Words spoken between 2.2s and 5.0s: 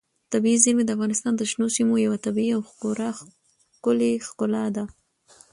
طبیعي او خورا ښکلې ښکلا ده.